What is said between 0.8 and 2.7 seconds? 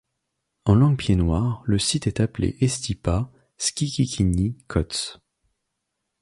pied-noir, le site est appelé